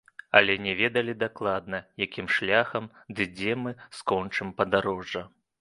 [0.37, 5.27] Але не ведалі дакладна, якім шляхам, ды дзе мы скончым падарожжа.